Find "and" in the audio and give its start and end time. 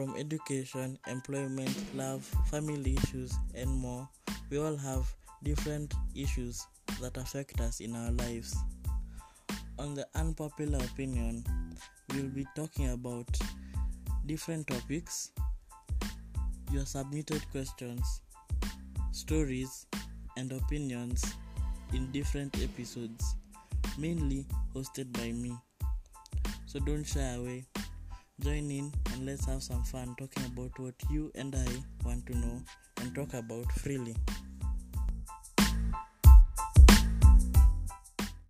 3.54-3.68, 20.38-20.50, 29.12-29.26, 31.34-31.54, 33.00-33.14